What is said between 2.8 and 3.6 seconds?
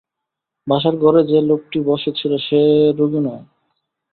রোগী নয়।